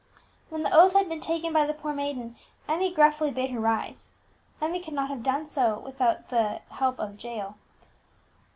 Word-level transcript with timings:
When 0.49 0.63
the 0.63 0.75
oath 0.75 0.93
had 0.93 1.07
been 1.07 1.19
taken 1.19 1.53
by 1.53 1.67
the 1.67 1.75
poor 1.75 1.93
maiden, 1.93 2.35
Harper 2.65 2.89
gruffly 2.89 3.29
bade 3.29 3.51
her 3.51 3.59
rise. 3.59 4.09
Emmie 4.59 4.81
could 4.81 4.95
not 4.95 5.09
have 5.11 5.21
done 5.21 5.45
so 5.45 5.77
without 5.77 6.29
the 6.29 6.59
help 6.71 6.99
of 6.99 7.23
Jael. 7.23 7.55